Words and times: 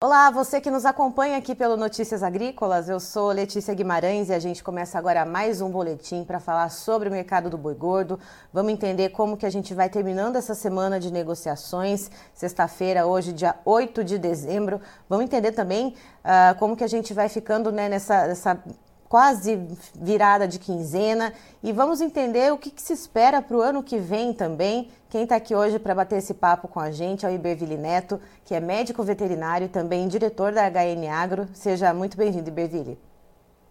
Olá, 0.00 0.30
você 0.30 0.60
que 0.60 0.70
nos 0.70 0.86
acompanha 0.86 1.36
aqui 1.36 1.56
pelo 1.56 1.76
Notícias 1.76 2.22
Agrícolas, 2.22 2.88
eu 2.88 3.00
sou 3.00 3.32
Letícia 3.32 3.74
Guimarães 3.74 4.28
e 4.28 4.32
a 4.32 4.38
gente 4.38 4.62
começa 4.62 4.96
agora 4.96 5.24
mais 5.24 5.60
um 5.60 5.68
boletim 5.68 6.22
para 6.22 6.38
falar 6.38 6.68
sobre 6.68 7.08
o 7.08 7.10
mercado 7.10 7.50
do 7.50 7.58
boi 7.58 7.74
gordo. 7.74 8.16
Vamos 8.52 8.72
entender 8.72 9.08
como 9.08 9.36
que 9.36 9.44
a 9.44 9.50
gente 9.50 9.74
vai 9.74 9.90
terminando 9.90 10.36
essa 10.36 10.54
semana 10.54 11.00
de 11.00 11.12
negociações, 11.12 12.12
sexta-feira, 12.32 13.06
hoje, 13.08 13.32
dia 13.32 13.56
8 13.64 14.04
de 14.04 14.18
dezembro. 14.18 14.80
Vamos 15.08 15.24
entender 15.24 15.50
também 15.50 15.96
uh, 16.24 16.56
como 16.60 16.76
que 16.76 16.84
a 16.84 16.88
gente 16.88 17.12
vai 17.12 17.28
ficando 17.28 17.72
né, 17.72 17.88
nessa, 17.88 18.28
nessa 18.28 18.62
quase 19.08 19.58
virada 19.94 20.46
de 20.46 20.58
quinzena 20.58 21.32
e 21.62 21.72
vamos 21.72 22.00
entender 22.00 22.52
o 22.52 22.58
que, 22.58 22.70
que 22.70 22.82
se 22.82 22.92
espera 22.92 23.40
para 23.40 23.56
o 23.56 23.60
ano 23.60 23.82
que 23.82 23.98
vem 23.98 24.32
também. 24.32 24.90
Quem 25.08 25.22
está 25.22 25.36
aqui 25.36 25.54
hoje 25.54 25.78
para 25.78 25.94
bater 25.94 26.18
esse 26.18 26.34
papo 26.34 26.68
com 26.68 26.78
a 26.78 26.90
gente 26.90 27.24
é 27.24 27.28
o 27.28 27.32
Iberville 27.32 27.76
Neto, 27.76 28.20
que 28.44 28.54
é 28.54 28.60
médico 28.60 29.02
veterinário 29.02 29.64
e 29.64 29.68
também 29.68 30.06
diretor 30.06 30.52
da 30.52 30.68
HN 30.68 31.08
Agro. 31.10 31.48
Seja 31.54 31.94
muito 31.94 32.16
bem-vindo, 32.16 32.48
Iberville. 32.48 32.98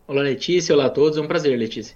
Olá, 0.07 0.21
Letícia. 0.21 0.73
Olá 0.73 0.85
a 0.85 0.89
todos. 0.89 1.17
É 1.17 1.21
um 1.21 1.27
prazer, 1.27 1.57
Letícia. 1.57 1.95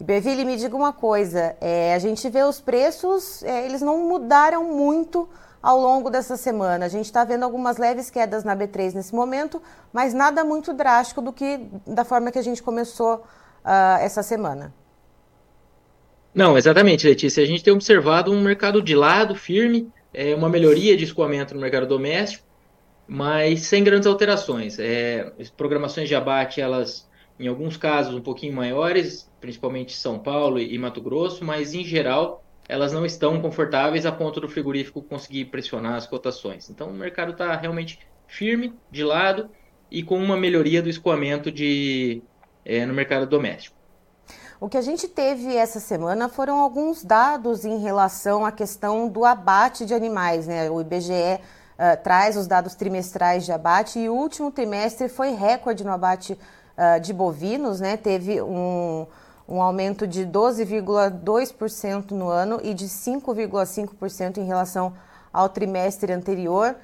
Iberville, 0.00 0.46
me 0.46 0.56
diga 0.56 0.74
uma 0.74 0.94
coisa. 0.94 1.54
É, 1.60 1.92
a 1.92 1.98
gente 1.98 2.26
vê 2.30 2.42
os 2.42 2.58
preços, 2.58 3.42
é, 3.42 3.66
eles 3.66 3.82
não 3.82 4.08
mudaram 4.08 4.64
muito 4.64 5.28
ao 5.62 5.78
longo 5.78 6.10
dessa 6.10 6.36
semana. 6.36 6.86
A 6.86 6.88
gente 6.88 7.06
está 7.06 7.24
vendo 7.24 7.42
algumas 7.42 7.76
leves 7.76 8.10
quedas 8.10 8.44
na 8.44 8.56
B3 8.56 8.94
nesse 8.94 9.14
momento, 9.14 9.62
mas 9.92 10.14
nada 10.14 10.44
muito 10.44 10.72
drástico 10.72 11.20
do 11.20 11.32
que 11.32 11.60
da 11.86 12.04
forma 12.04 12.30
que 12.32 12.38
a 12.38 12.42
gente 12.42 12.62
começou 12.62 13.16
uh, 13.16 14.00
essa 14.00 14.22
semana. 14.22 14.72
Não, 16.34 16.56
exatamente, 16.56 17.06
Letícia. 17.06 17.42
A 17.42 17.46
gente 17.46 17.62
tem 17.62 17.72
observado 17.72 18.32
um 18.32 18.40
mercado 18.40 18.80
de 18.80 18.94
lado 18.94 19.34
firme, 19.34 19.90
é, 20.14 20.34
uma 20.34 20.48
melhoria 20.48 20.96
de 20.96 21.04
escoamento 21.04 21.54
no 21.54 21.60
mercado 21.60 21.86
doméstico, 21.86 22.44
mas 23.06 23.62
sem 23.62 23.82
grandes 23.82 24.06
alterações. 24.06 24.78
É, 24.78 25.32
as 25.38 25.50
programações 25.50 26.08
de 26.08 26.14
abate, 26.14 26.60
elas, 26.60 27.08
em 27.38 27.48
alguns 27.48 27.76
casos, 27.76 28.14
um 28.14 28.20
pouquinho 28.20 28.54
maiores, 28.54 29.28
principalmente 29.40 29.96
São 29.96 30.20
Paulo 30.20 30.60
e 30.60 30.78
Mato 30.78 31.00
Grosso, 31.00 31.44
mas 31.44 31.74
em 31.74 31.82
geral 31.82 32.44
elas 32.70 32.92
não 32.92 33.04
estão 33.04 33.40
confortáveis 33.42 34.06
a 34.06 34.12
ponto 34.12 34.40
do 34.40 34.48
frigorífico 34.48 35.02
conseguir 35.02 35.46
pressionar 35.46 35.94
as 35.94 36.06
cotações. 36.06 36.70
Então 36.70 36.88
o 36.88 36.94
mercado 36.94 37.32
está 37.32 37.56
realmente 37.56 37.98
firme, 38.28 38.72
de 38.88 39.02
lado, 39.02 39.50
e 39.90 40.04
com 40.04 40.16
uma 40.16 40.36
melhoria 40.36 40.80
do 40.80 40.88
escoamento 40.88 41.50
de, 41.50 42.22
é, 42.64 42.86
no 42.86 42.94
mercado 42.94 43.26
doméstico. 43.26 43.76
O 44.60 44.68
que 44.68 44.76
a 44.76 44.82
gente 44.82 45.08
teve 45.08 45.56
essa 45.56 45.80
semana 45.80 46.28
foram 46.28 46.60
alguns 46.60 47.02
dados 47.02 47.64
em 47.64 47.80
relação 47.80 48.46
à 48.46 48.52
questão 48.52 49.08
do 49.08 49.24
abate 49.24 49.84
de 49.84 49.92
animais. 49.92 50.46
Né? 50.46 50.70
O 50.70 50.80
IBGE 50.80 51.12
uh, 51.12 51.40
eh, 51.76 51.96
traz 51.96 52.36
os 52.36 52.46
dados 52.46 52.76
trimestrais 52.76 53.44
de 53.44 53.50
abate 53.50 53.98
e 53.98 54.08
o 54.08 54.14
último 54.14 54.52
trimestre 54.52 55.08
foi 55.08 55.32
recorde 55.32 55.82
no 55.82 55.90
abate 55.90 56.34
uh, 56.34 57.00
de 57.00 57.12
bovinos, 57.12 57.80
né? 57.80 57.96
teve 57.96 58.40
um, 58.40 59.08
um 59.50 59.60
aumento 59.60 60.06
de 60.06 60.24
12,2% 60.24 62.12
no 62.12 62.28
ano 62.28 62.60
e 62.62 62.72
de 62.72 62.86
5,5% 62.86 64.38
em 64.38 64.44
relação 64.44 64.94
ao 65.32 65.48
trimestre 65.48 66.12
anterior. 66.12 66.76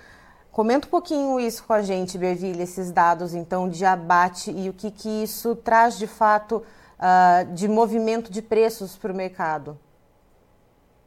Comenta 0.50 0.88
um 0.88 0.90
pouquinho 0.90 1.38
isso 1.38 1.62
com 1.64 1.72
a 1.72 1.82
gente, 1.82 2.18
Berville, 2.18 2.62
esses 2.62 2.90
dados 2.90 3.34
então 3.34 3.68
de 3.68 3.84
abate 3.84 4.50
e 4.50 4.68
o 4.68 4.72
que, 4.72 4.90
que 4.90 5.22
isso 5.22 5.54
traz 5.54 5.96
de 5.96 6.06
fato 6.06 6.56
uh, 6.98 7.54
de 7.54 7.68
movimento 7.68 8.32
de 8.32 8.42
preços 8.42 8.96
para 8.96 9.12
o 9.12 9.16
mercado. 9.16 9.78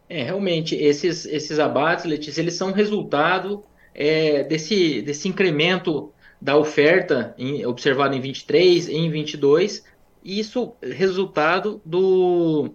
É, 0.07 0.23
realmente, 0.23 0.75
esses, 0.75 1.25
esses 1.25 1.59
abates, 1.59 2.05
Letícia, 2.05 2.41
eles 2.41 2.55
são 2.55 2.71
resultado 2.71 3.63
é, 3.93 4.43
desse, 4.43 5.01
desse 5.01 5.27
incremento 5.27 6.11
da 6.41 6.57
oferta 6.57 7.35
em, 7.37 7.65
observado 7.65 8.15
em 8.15 8.21
23 8.21 8.87
e 8.87 8.95
em 8.95 9.11
22, 9.11 9.83
isso 10.23 10.73
resultado 10.81 11.81
do, 11.85 12.73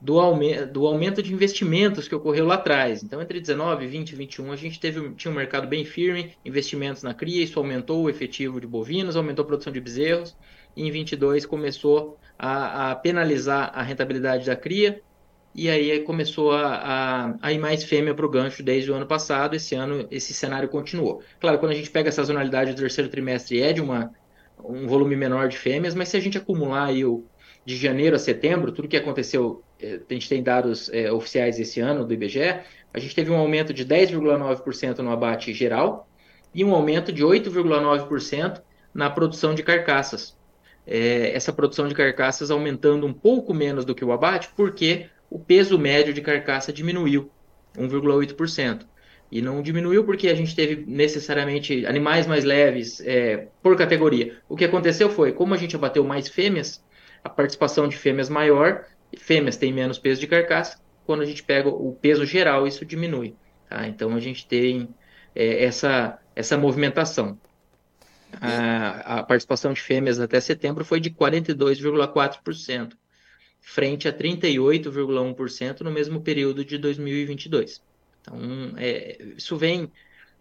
do, 0.00 0.32
do 0.72 0.86
aumento 0.86 1.22
de 1.22 1.32
investimentos 1.32 2.08
que 2.08 2.14
ocorreu 2.14 2.46
lá 2.46 2.54
atrás. 2.54 3.02
Então, 3.02 3.20
entre 3.20 3.40
19, 3.40 3.86
20 3.86 4.10
e 4.10 4.16
21, 4.16 4.52
a 4.52 4.56
gente 4.56 4.78
teve, 4.78 5.10
tinha 5.14 5.30
um 5.30 5.34
mercado 5.34 5.66
bem 5.66 5.84
firme, 5.84 6.32
investimentos 6.44 7.02
na 7.02 7.14
cria, 7.14 7.42
isso 7.42 7.58
aumentou 7.58 8.02
o 8.04 8.10
efetivo 8.10 8.60
de 8.60 8.66
bovinos, 8.66 9.16
aumentou 9.16 9.42
a 9.42 9.46
produção 9.46 9.72
de 9.72 9.80
bezerros, 9.80 10.36
e 10.76 10.86
em 10.86 10.90
22 10.90 11.46
começou 11.46 12.18
a, 12.38 12.90
a 12.90 12.96
penalizar 12.96 13.70
a 13.74 13.82
rentabilidade 13.82 14.46
da 14.46 14.54
cria, 14.54 15.02
e 15.56 15.70
aí 15.70 16.00
começou 16.00 16.52
a, 16.52 16.74
a, 16.76 17.34
a 17.40 17.50
ir 17.52 17.58
mais 17.58 17.82
fêmea 17.82 18.14
para 18.14 18.26
o 18.26 18.28
gancho 18.28 18.62
desde 18.62 18.92
o 18.92 18.94
ano 18.94 19.06
passado. 19.06 19.56
Esse 19.56 19.74
ano 19.74 20.06
esse 20.10 20.34
cenário 20.34 20.68
continuou. 20.68 21.22
Claro, 21.40 21.58
quando 21.58 21.72
a 21.72 21.74
gente 21.74 21.90
pega 21.90 22.10
a 22.10 22.12
sazonalidade 22.12 22.74
do 22.74 22.80
terceiro 22.82 23.08
trimestre 23.08 23.62
é 23.62 23.72
de 23.72 23.80
uma, 23.80 24.12
um 24.62 24.86
volume 24.86 25.16
menor 25.16 25.48
de 25.48 25.56
fêmeas, 25.56 25.94
mas 25.94 26.08
se 26.08 26.16
a 26.16 26.20
gente 26.20 26.38
acumular 26.38 26.86
aí 26.86 27.04
o, 27.04 27.24
de 27.64 27.76
janeiro 27.76 28.16
a 28.16 28.18
setembro, 28.18 28.72
tudo 28.72 28.88
que 28.88 28.96
aconteceu, 28.96 29.62
eh, 29.80 30.00
a 30.08 30.12
gente 30.12 30.28
tem 30.28 30.42
dados 30.42 30.88
é, 30.92 31.10
oficiais 31.12 31.58
esse 31.60 31.80
ano 31.80 32.04
do 32.04 32.14
IBGE, 32.14 32.60
a 32.92 32.98
gente 32.98 33.14
teve 33.14 33.30
um 33.30 33.36
aumento 33.36 33.72
de 33.74 33.84
10,9% 33.84 34.98
no 34.98 35.10
abate 35.10 35.52
geral 35.52 36.08
e 36.54 36.64
um 36.64 36.74
aumento 36.74 37.12
de 37.12 37.22
8,9% 37.22 38.62
na 38.94 39.10
produção 39.10 39.54
de 39.54 39.62
carcaças 39.62 40.36
é, 40.86 41.34
essa 41.34 41.52
produção 41.52 41.88
de 41.88 41.94
carcaças 41.94 42.50
aumentando 42.50 43.06
um 43.06 43.12
pouco 43.12 43.52
menos 43.52 43.84
do 43.84 43.94
que 43.94 44.04
o 44.04 44.12
abate, 44.12 44.50
porque 44.56 45.08
o 45.28 45.38
peso 45.38 45.78
médio 45.78 46.14
de 46.14 46.22
carcaça 46.22 46.72
diminuiu 46.72 47.30
1,8%. 47.76 48.86
E 49.38 49.42
não 49.42 49.62
diminuiu 49.62 50.04
porque 50.04 50.28
a 50.28 50.34
gente 50.34 50.54
teve 50.54 50.84
necessariamente 50.86 51.84
animais 51.86 52.26
mais 52.26 52.44
leves 52.44 53.00
é, 53.00 53.48
por 53.62 53.76
categoria. 53.76 54.38
O 54.48 54.56
que 54.56 54.64
aconteceu 54.64 55.10
foi, 55.10 55.32
como 55.32 55.54
a 55.54 55.56
gente 55.56 55.76
abateu 55.76 56.04
mais 56.04 56.28
fêmeas, 56.28 56.82
a 57.22 57.28
participação 57.28 57.88
de 57.88 57.96
fêmeas 57.96 58.28
maior, 58.28 58.84
fêmeas 59.18 59.56
têm 59.56 59.72
menos 59.72 59.98
peso 59.98 60.20
de 60.20 60.26
carcaça, 60.26 60.78
quando 61.04 61.22
a 61.22 61.26
gente 61.26 61.42
pega 61.42 61.68
o 61.68 61.92
peso 61.92 62.24
geral, 62.24 62.66
isso 62.66 62.84
diminui. 62.84 63.34
Tá? 63.68 63.86
Então 63.86 64.14
a 64.14 64.20
gente 64.20 64.46
tem 64.46 64.88
é, 65.34 65.64
essa, 65.64 66.18
essa 66.34 66.56
movimentação 66.56 67.38
a, 68.40 69.18
a 69.18 69.22
participação 69.22 69.72
de 69.72 69.80
fêmeas 69.80 70.20
até 70.20 70.40
setembro 70.40 70.84
foi 70.84 71.00
de 71.00 71.10
42,4%, 71.10 72.92
frente 73.60 74.08
a 74.08 74.12
38,1% 74.12 75.80
no 75.80 75.90
mesmo 75.90 76.20
período 76.20 76.64
de 76.64 76.78
2022. 76.78 77.82
Então, 78.26 78.74
é, 78.76 79.16
isso 79.36 79.56
vem 79.56 79.92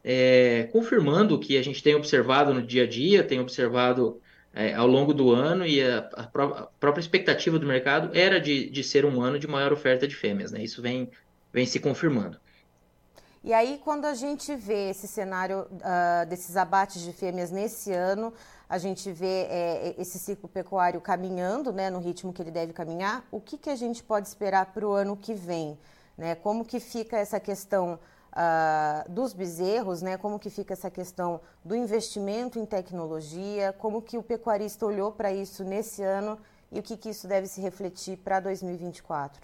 é, 0.03 0.67
confirmando 0.71 1.35
o 1.35 1.39
que 1.39 1.57
a 1.57 1.63
gente 1.63 1.83
tem 1.83 1.95
observado 1.95 2.53
no 2.53 2.61
dia 2.61 2.83
a 2.83 2.87
dia, 2.87 3.23
tem 3.23 3.39
observado 3.39 4.19
é, 4.53 4.73
ao 4.73 4.87
longo 4.87 5.13
do 5.13 5.31
ano, 5.31 5.65
e 5.65 5.83
a, 5.83 6.09
a, 6.13 6.23
pró 6.23 6.45
a, 6.45 6.63
própria 6.79 7.01
expectativa 7.01 7.59
do 7.59 7.67
mercado 7.67 8.09
era 8.13 8.39
de, 8.39 8.69
de 8.69 8.83
ser 8.83 9.05
um 9.05 9.21
ano 9.21 9.37
de 9.37 9.47
maior 9.47 9.71
oferta 9.71 10.07
de 10.07 10.15
fêmeas. 10.15 10.51
Né? 10.51 10.63
Isso 10.63 10.81
vem, 10.81 11.09
vem 11.53 11.65
se 11.65 11.79
confirmando. 11.79 12.39
E 13.43 13.53
aí, 13.53 13.79
quando 13.83 14.05
a 14.05 14.15
gente 14.15 14.55
vê 14.55 14.89
esse 14.89 15.07
cenário 15.07 15.67
uh, 15.69 16.25
desses 16.27 16.57
abates 16.57 17.03
de 17.03 17.13
fêmeas 17.13 17.51
nesse 17.51 17.93
ano, 17.93 18.33
a 18.67 18.79
gente 18.79 19.11
vê 19.11 19.45
é, 19.47 19.95
esse 19.99 20.17
ciclo 20.17 20.49
pecuário 20.49 20.99
caminhando, 20.99 21.71
né, 21.71 21.91
no 21.91 21.99
ritmo 21.99 22.33
que 22.33 22.41
ele 22.41 22.49
deve 22.49 22.73
caminhar, 22.73 23.23
o 23.29 23.39
que, 23.39 23.55
que 23.55 23.69
a 23.69 23.75
gente 23.75 24.03
pode 24.03 24.27
esperar 24.27 24.73
para 24.73 24.87
o 24.87 24.91
ano 24.91 25.15
que 25.15 25.35
vem? 25.35 25.77
Né? 26.17 26.35
Como 26.35 26.65
que 26.65 26.79
fica 26.79 27.17
essa 27.17 27.39
questão 27.39 27.99
uh, 28.33 29.11
dos 29.11 29.33
bezerros, 29.33 30.01
né? 30.01 30.17
como 30.17 30.39
que 30.39 30.49
fica 30.49 30.73
essa 30.73 30.89
questão 30.89 31.41
do 31.63 31.75
investimento 31.75 32.59
em 32.59 32.65
tecnologia, 32.65 33.73
como 33.77 34.01
que 34.01 34.17
o 34.17 34.23
pecuarista 34.23 34.85
olhou 34.85 35.11
para 35.11 35.33
isso 35.33 35.63
nesse 35.63 36.03
ano 36.03 36.37
e 36.71 36.79
o 36.79 36.83
que, 36.83 36.97
que 36.97 37.09
isso 37.09 37.27
deve 37.27 37.47
se 37.47 37.61
refletir 37.61 38.17
para 38.17 38.39
2024? 38.39 39.41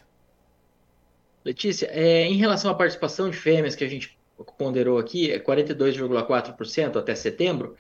Letícia, 1.43 1.87
é, 1.91 2.25
em 2.25 2.35
relação 2.35 2.69
à 2.69 2.75
participação 2.75 3.29
de 3.29 3.37
fêmeas 3.37 3.75
que 3.75 3.83
a 3.83 3.87
gente 3.87 4.17
ponderou 4.57 4.99
aqui, 4.99 5.31
é 5.31 5.39
42,4% 5.39 6.97
até 6.97 7.15
setembro. 7.15 7.75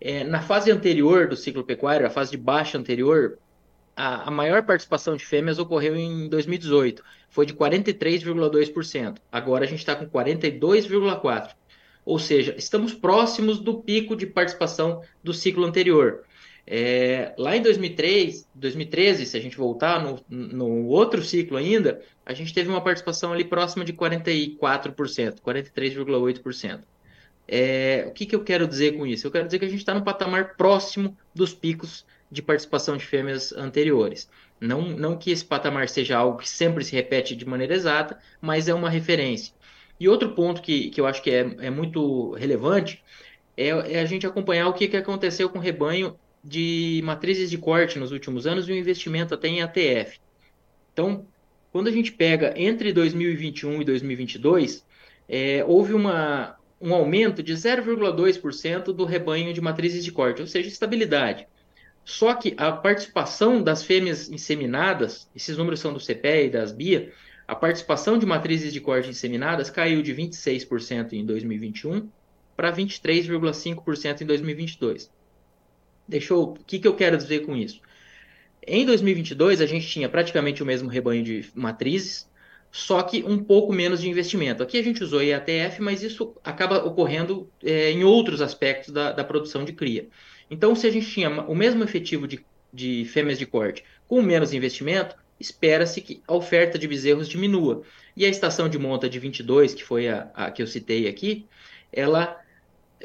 É, 0.00 0.24
na 0.24 0.42
fase 0.42 0.70
anterior 0.70 1.28
do 1.28 1.36
ciclo 1.36 1.64
pecuário, 1.64 2.06
a 2.06 2.10
fase 2.10 2.32
de 2.32 2.36
baixa 2.36 2.76
anterior, 2.76 3.38
a, 3.96 4.28
a 4.28 4.30
maior 4.30 4.64
participação 4.64 5.16
de 5.16 5.24
fêmeas 5.24 5.58
ocorreu 5.58 5.96
em 5.96 6.28
2018, 6.28 7.02
foi 7.28 7.46
de 7.46 7.54
43,2%. 7.54 9.18
Agora 9.30 9.64
a 9.64 9.68
gente 9.68 9.80
está 9.80 9.94
com 9.94 10.06
42,4%. 10.06 11.50
Ou 12.04 12.18
seja, 12.18 12.54
estamos 12.58 12.92
próximos 12.92 13.58
do 13.58 13.80
pico 13.80 14.14
de 14.14 14.26
participação 14.26 15.00
do 15.22 15.32
ciclo 15.32 15.64
anterior. 15.64 16.24
É, 16.66 17.34
lá 17.38 17.56
em 17.56 17.62
2003, 17.62 18.48
2013, 18.54 19.26
se 19.26 19.36
a 19.36 19.40
gente 19.40 19.56
voltar 19.56 20.02
no, 20.02 20.20
no 20.28 20.86
outro 20.86 21.22
ciclo 21.22 21.56
ainda, 21.56 22.00
a 22.24 22.32
gente 22.32 22.54
teve 22.54 22.68
uma 22.68 22.80
participação 22.80 23.32
ali 23.32 23.44
próxima 23.44 23.84
de 23.84 23.92
44%, 23.92 24.56
43,8%. 24.56 26.80
É, 27.46 28.06
o 28.08 28.12
que, 28.12 28.24
que 28.24 28.34
eu 28.34 28.42
quero 28.42 28.66
dizer 28.66 28.96
com 28.96 29.06
isso? 29.06 29.26
Eu 29.26 29.30
quero 29.30 29.44
dizer 29.44 29.58
que 29.58 29.66
a 29.66 29.68
gente 29.68 29.80
está 29.80 29.92
no 29.92 30.02
patamar 30.02 30.56
próximo 30.56 31.16
dos 31.34 31.52
picos 31.52 32.06
de 32.34 32.42
participação 32.42 32.96
de 32.96 33.06
fêmeas 33.06 33.52
anteriores. 33.52 34.28
Não, 34.60 34.82
não 34.82 35.16
que 35.16 35.30
esse 35.30 35.44
patamar 35.44 35.88
seja 35.88 36.16
algo 36.16 36.38
que 36.38 36.48
sempre 36.48 36.84
se 36.84 36.94
repete 36.94 37.34
de 37.36 37.46
maneira 37.46 37.74
exata, 37.74 38.18
mas 38.40 38.68
é 38.68 38.74
uma 38.74 38.90
referência. 38.90 39.54
E 39.98 40.08
outro 40.08 40.34
ponto 40.34 40.60
que, 40.60 40.90
que 40.90 41.00
eu 41.00 41.06
acho 41.06 41.22
que 41.22 41.30
é, 41.30 41.56
é 41.60 41.70
muito 41.70 42.32
relevante 42.32 43.02
é, 43.56 43.68
é 43.68 44.00
a 44.00 44.04
gente 44.04 44.26
acompanhar 44.26 44.68
o 44.68 44.74
que, 44.74 44.88
que 44.88 44.96
aconteceu 44.96 45.48
com 45.48 45.58
o 45.58 45.62
rebanho 45.62 46.18
de 46.42 47.00
matrizes 47.04 47.48
de 47.50 47.56
corte 47.56 47.98
nos 47.98 48.12
últimos 48.12 48.46
anos 48.46 48.68
e 48.68 48.72
o 48.72 48.76
investimento 48.76 49.32
até 49.32 49.48
em 49.48 49.62
ATF. 49.62 50.20
Então, 50.92 51.26
quando 51.72 51.88
a 51.88 51.92
gente 51.92 52.12
pega 52.12 52.52
entre 52.56 52.92
2021 52.92 53.80
e 53.80 53.84
2022, 53.84 54.84
é, 55.28 55.64
houve 55.64 55.94
uma, 55.94 56.56
um 56.80 56.92
aumento 56.92 57.42
de 57.42 57.54
0,2% 57.54 58.92
do 58.92 59.04
rebanho 59.04 59.54
de 59.54 59.60
matrizes 59.60 60.04
de 60.04 60.12
corte, 60.12 60.40
ou 60.40 60.46
seja, 60.46 60.68
estabilidade. 60.68 61.46
Só 62.04 62.34
que 62.34 62.54
a 62.56 62.70
participação 62.70 63.62
das 63.62 63.82
fêmeas 63.82 64.28
inseminadas, 64.28 65.28
esses 65.34 65.56
números 65.56 65.80
são 65.80 65.92
do 65.92 66.00
CPE 66.00 66.46
e 66.46 66.50
das 66.50 66.70
BIA, 66.70 67.12
a 67.46 67.54
participação 67.54 68.18
de 68.18 68.26
matrizes 68.26 68.72
de 68.72 68.80
corte 68.80 69.08
inseminadas 69.08 69.70
caiu 69.70 70.02
de 70.02 70.14
26% 70.14 71.12
em 71.12 71.24
2021 71.24 72.08
para 72.56 72.72
23,5% 72.72 74.20
em 74.20 74.26
2022. 74.26 75.10
Deixou, 76.06 76.52
o 76.52 76.54
que, 76.54 76.78
que 76.78 76.88
eu 76.88 76.94
quero 76.94 77.16
dizer 77.16 77.40
com 77.40 77.56
isso? 77.56 77.80
Em 78.66 78.84
2022, 78.86 79.60
a 79.60 79.66
gente 79.66 79.86
tinha 79.86 80.08
praticamente 80.08 80.62
o 80.62 80.66
mesmo 80.66 80.88
rebanho 80.88 81.22
de 81.22 81.46
matrizes, 81.54 82.28
só 82.70 83.02
que 83.02 83.22
um 83.22 83.38
pouco 83.38 83.72
menos 83.72 84.00
de 84.00 84.08
investimento. 84.08 84.62
Aqui 84.62 84.78
a 84.78 84.82
gente 84.82 85.02
usou 85.02 85.22
IATF, 85.22 85.80
mas 85.80 86.02
isso 86.02 86.34
acaba 86.42 86.84
ocorrendo 86.84 87.48
é, 87.62 87.90
em 87.90 88.04
outros 88.04 88.40
aspectos 88.40 88.92
da, 88.92 89.12
da, 89.12 89.22
produção 89.22 89.64
de 89.64 89.72
cria. 89.72 90.08
Então, 90.50 90.74
se 90.74 90.86
a 90.86 90.90
gente 90.90 91.10
tinha 91.10 91.30
o 91.42 91.54
mesmo 91.54 91.82
efetivo 91.82 92.26
de, 92.28 92.44
de 92.72 93.04
fêmeas 93.06 93.38
de 93.38 93.46
corte 93.46 93.84
com 94.06 94.22
menos 94.22 94.52
investimento, 94.52 95.16
espera-se 95.38 96.00
que 96.00 96.22
a 96.26 96.34
oferta 96.34 96.78
de 96.78 96.86
bezerros 96.86 97.28
diminua. 97.28 97.82
E 98.16 98.24
a 98.24 98.28
estação 98.28 98.68
de 98.68 98.78
monta 98.78 99.08
de 99.08 99.18
22, 99.18 99.74
que 99.74 99.84
foi 99.84 100.08
a, 100.08 100.30
a 100.34 100.50
que 100.50 100.62
eu 100.62 100.66
citei 100.66 101.08
aqui, 101.08 101.46
ela 101.92 102.40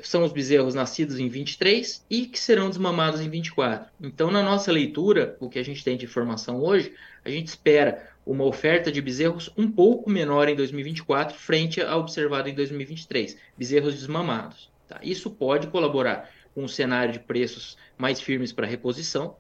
são 0.02 0.24
os 0.24 0.32
bezerros 0.32 0.74
nascidos 0.74 1.20
em 1.20 1.28
23 1.28 2.06
e 2.10 2.26
que 2.26 2.40
serão 2.40 2.70
desmamados 2.70 3.22
em 3.22 3.30
24. 3.30 3.92
Então, 4.02 4.32
na 4.32 4.44
nossa 4.44 4.72
leitura, 4.72 5.36
o 5.40 5.50
que 5.50 5.60
a 5.60 5.64
gente 5.64 5.84
tem 5.84 5.98
de 5.98 6.06
informação 6.06 6.62
hoje, 6.62 6.94
a 7.26 7.30
gente 7.30 7.48
espera 7.48 8.10
uma 8.26 8.46
oferta 8.46 8.92
de 8.92 9.02
bezerros 9.02 9.52
um 9.58 9.70
pouco 9.70 10.10
menor 10.10 10.48
em 10.48 10.56
2024 10.56 11.38
frente 11.38 11.82
ao 11.82 12.02
observado 12.02 12.48
em 12.48 12.54
2023, 12.54 13.38
bezerros 13.58 13.96
desmamados. 13.96 14.70
Tá? 14.88 15.00
Isso 15.04 15.30
pode 15.30 15.68
colaborar 15.68 16.30
com 16.60 16.66
um 16.66 16.68
cenário 16.68 17.14
de 17.14 17.20
preços 17.20 17.78
mais 17.98 18.20
firmes 18.20 18.52
para 18.52 18.68
reposição 18.68 19.38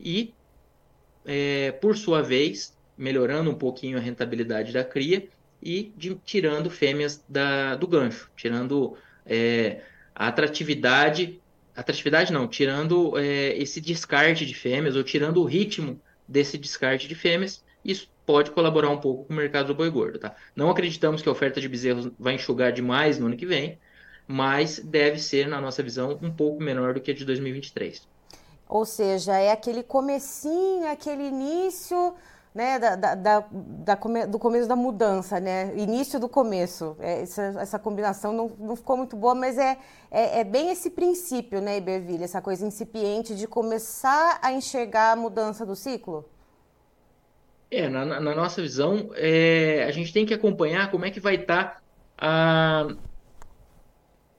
e, 0.00 0.34
é, 1.24 1.70
por 1.70 1.96
sua 1.96 2.20
vez, 2.20 2.76
melhorando 2.96 3.48
um 3.48 3.54
pouquinho 3.54 3.96
a 3.96 4.00
rentabilidade 4.00 4.72
da 4.72 4.82
cria 4.82 5.28
e 5.62 5.92
de, 5.96 6.16
tirando 6.24 6.68
fêmeas 6.68 7.24
da, 7.28 7.76
do 7.76 7.86
gancho, 7.86 8.28
tirando 8.36 8.96
é, 9.24 9.82
a 10.12 10.26
atratividade, 10.26 11.40
atratividade 11.76 12.32
não, 12.32 12.48
tirando 12.48 13.16
é, 13.16 13.56
esse 13.56 13.80
descarte 13.80 14.44
de 14.44 14.54
fêmeas 14.54 14.96
ou 14.96 15.04
tirando 15.04 15.40
o 15.40 15.44
ritmo 15.44 16.00
desse 16.26 16.58
descarte 16.58 17.06
de 17.06 17.14
fêmeas, 17.14 17.64
isso 17.84 18.10
pode 18.26 18.50
colaborar 18.50 18.90
um 18.90 18.98
pouco 18.98 19.26
com 19.26 19.32
o 19.32 19.36
mercado 19.36 19.68
do 19.68 19.76
boi 19.76 19.90
gordo, 19.90 20.18
tá? 20.18 20.34
Não 20.56 20.70
acreditamos 20.70 21.22
que 21.22 21.28
a 21.28 21.32
oferta 21.32 21.60
de 21.60 21.68
bezerros 21.68 22.10
vai 22.18 22.34
enxugar 22.34 22.72
demais 22.72 23.16
no 23.16 23.26
ano 23.26 23.36
que 23.36 23.46
vem, 23.46 23.78
mas 24.28 24.78
deve 24.78 25.18
ser, 25.18 25.48
na 25.48 25.58
nossa 25.58 25.82
visão, 25.82 26.18
um 26.22 26.30
pouco 26.30 26.62
menor 26.62 26.92
do 26.92 27.00
que 27.00 27.10
a 27.10 27.14
de 27.14 27.24
2023. 27.24 28.06
Ou 28.68 28.84
seja, 28.84 29.38
é 29.38 29.50
aquele 29.50 29.82
comecinho, 29.82 30.86
aquele 30.86 31.26
início 31.26 32.14
né, 32.54 32.78
da, 32.78 32.96
da, 32.96 33.14
da, 33.14 33.44
da 33.50 33.96
come, 33.96 34.26
do 34.26 34.38
começo 34.38 34.68
da 34.68 34.76
mudança, 34.76 35.40
né? 35.40 35.72
Início 35.76 36.20
do 36.20 36.28
começo. 36.28 36.96
É, 37.00 37.22
essa, 37.22 37.42
essa 37.58 37.78
combinação 37.78 38.32
não, 38.32 38.52
não 38.58 38.76
ficou 38.76 38.96
muito 38.96 39.16
boa, 39.16 39.34
mas 39.34 39.56
é, 39.56 39.78
é, 40.10 40.40
é, 40.40 40.44
bem 40.44 40.70
esse 40.70 40.90
princípio, 40.90 41.60
né, 41.62 41.78
Iberville? 41.78 42.24
Essa 42.24 42.42
coisa 42.42 42.66
incipiente 42.66 43.34
de 43.34 43.46
começar 43.46 44.38
a 44.42 44.52
enxergar 44.52 45.12
a 45.12 45.16
mudança 45.16 45.64
do 45.64 45.74
ciclo? 45.74 46.28
É, 47.70 47.88
na, 47.88 48.04
na 48.04 48.34
nossa 48.34 48.60
visão, 48.60 49.10
é, 49.14 49.84
a 49.86 49.90
gente 49.90 50.12
tem 50.12 50.26
que 50.26 50.34
acompanhar 50.34 50.90
como 50.90 51.04
é 51.04 51.10
que 51.10 51.20
vai 51.20 51.36
estar 51.36 51.64
tá 51.64 51.80
a, 52.18 52.88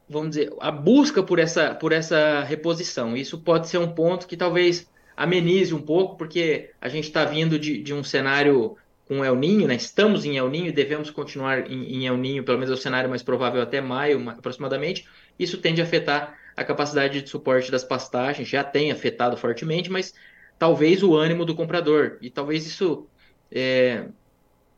vamos 0.10 0.30
dizer, 0.30 0.52
a 0.60 0.72
busca 0.72 1.22
por 1.22 1.38
essa, 1.38 1.76
por 1.76 1.92
essa 1.92 2.44
reposição. 2.44 3.16
Isso 3.16 3.38
pode 3.40 3.68
ser 3.68 3.78
um 3.78 3.94
ponto 3.94 4.28
que 4.28 4.36
talvez 4.36 4.90
amenize 5.16 5.74
um 5.74 5.82
pouco, 5.82 6.18
porque 6.18 6.72
a 6.82 6.90
gente 6.90 7.06
está 7.06 7.26
vindo 7.26 7.60
de, 7.60 7.82
de, 7.82 7.94
um 7.94 8.04
cenário 8.04 8.76
com 9.08 9.24
El 9.24 9.36
Ninho, 9.36 9.68
né? 9.68 9.76
Estamos 9.76 10.26
em 10.26 10.38
El 10.38 10.50
Ninho 10.50 10.68
e 10.68 10.72
devemos 10.72 11.12
continuar 11.12 11.70
em, 11.70 11.96
em 11.96 12.08
El 12.08 12.18
Ninho, 12.18 12.44
pelo 12.44 12.58
menos 12.58 12.72
é 12.72 12.74
o 12.74 12.82
cenário 12.82 13.10
mais 13.10 13.22
provável 13.22 13.62
até 13.62 13.82
maio, 13.82 14.30
aproximadamente. 14.30 15.06
Isso 15.38 15.58
tende 15.58 15.82
a 15.82 15.84
afetar 15.84 16.38
a 16.56 16.64
capacidade 16.64 17.22
de 17.22 17.30
suporte 17.30 17.72
das 17.72 17.84
pastagens, 17.84 18.48
já 18.48 18.64
tem 18.64 18.92
afetado 18.92 19.38
fortemente, 19.38 19.92
mas 19.92 20.14
talvez 20.58 21.04
o 21.04 21.16
ânimo 21.16 21.46
do 21.46 21.56
comprador. 21.56 22.18
E 22.22 22.30
talvez 22.30 22.66
isso 22.66 23.08
é, 23.52 24.06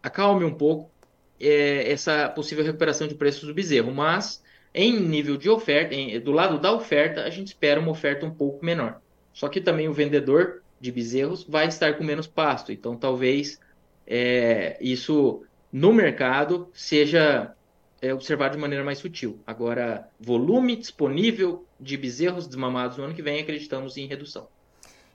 acalme 0.01 0.45
um 0.45 0.53
pouco 0.53 0.91
é, 1.39 1.91
essa 1.91 2.29
possível 2.29 2.63
recuperação 2.63 3.07
de 3.07 3.15
preços 3.15 3.47
do 3.47 3.53
bezerro. 3.53 3.91
Mas, 3.91 4.43
em 4.73 4.99
nível 4.99 5.37
de 5.37 5.49
oferta, 5.49 5.93
em, 5.93 6.19
do 6.19 6.31
lado 6.31 6.59
da 6.59 6.71
oferta, 6.73 7.23
a 7.23 7.29
gente 7.29 7.47
espera 7.47 7.79
uma 7.79 7.91
oferta 7.91 8.25
um 8.25 8.31
pouco 8.31 8.63
menor. 8.63 9.01
Só 9.33 9.47
que 9.47 9.61
também 9.61 9.87
o 9.87 9.93
vendedor 9.93 10.61
de 10.79 10.91
bezerros 10.91 11.43
vai 11.43 11.67
estar 11.67 11.97
com 11.97 12.03
menos 12.03 12.27
pasto. 12.27 12.71
Então, 12.71 12.95
talvez 12.95 13.59
é, 14.07 14.77
isso 14.81 15.43
no 15.71 15.93
mercado 15.93 16.69
seja 16.73 17.53
é, 18.01 18.13
observado 18.13 18.55
de 18.55 18.61
maneira 18.61 18.83
mais 18.83 18.97
sutil. 18.97 19.39
Agora, 19.45 20.09
volume 20.19 20.75
disponível 20.75 21.65
de 21.79 21.95
bezerros 21.95 22.47
desmamados 22.47 22.97
no 22.97 23.03
ano 23.03 23.13
que 23.13 23.21
vem, 23.21 23.41
acreditamos 23.41 23.95
em 23.97 24.07
redução. 24.07 24.47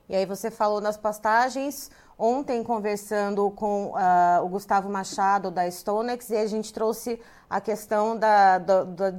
E 0.09 0.15
aí 0.15 0.25
você 0.25 0.49
falou 0.49 0.79
nas 0.79 0.97
pastagens, 0.97 1.91
ontem 2.17 2.63
conversando 2.63 3.51
com 3.51 3.91
uh, 3.91 4.43
o 4.43 4.49
Gustavo 4.49 4.89
Machado 4.89 5.51
da 5.51 5.69
Stonex, 5.69 6.29
e 6.29 6.37
a 6.37 6.47
gente 6.47 6.73
trouxe 6.73 7.19
a 7.49 7.61
questão 7.61 8.17
da, 8.17 8.57
da, 8.57 8.83
da 8.83 9.13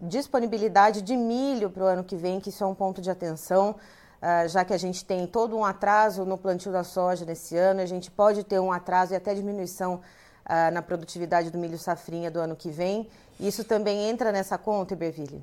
disponibilidade 0.00 1.02
de 1.02 1.16
milho 1.16 1.68
para 1.68 1.82
o 1.82 1.86
ano 1.86 2.04
que 2.04 2.16
vem, 2.16 2.40
que 2.40 2.50
isso 2.50 2.62
é 2.62 2.66
um 2.66 2.74
ponto 2.74 3.00
de 3.00 3.10
atenção. 3.10 3.74
Uh, 4.22 4.48
já 4.48 4.64
que 4.64 4.72
a 4.72 4.78
gente 4.78 5.04
tem 5.04 5.26
todo 5.26 5.56
um 5.56 5.64
atraso 5.64 6.24
no 6.24 6.38
plantio 6.38 6.72
da 6.72 6.84
soja 6.84 7.24
nesse 7.24 7.56
ano, 7.56 7.80
a 7.80 7.86
gente 7.86 8.10
pode 8.10 8.44
ter 8.44 8.58
um 8.58 8.72
atraso 8.72 9.12
e 9.12 9.16
até 9.16 9.34
diminuição 9.34 9.96
uh, 9.96 10.72
na 10.72 10.80
produtividade 10.80 11.50
do 11.50 11.58
milho 11.58 11.76
safrinha 11.76 12.30
do 12.30 12.38
ano 12.38 12.56
que 12.56 12.70
vem. 12.70 13.08
Isso 13.38 13.64
também 13.64 14.08
entra 14.08 14.32
nessa 14.32 14.56
conta, 14.56 14.94
Iberville? 14.94 15.42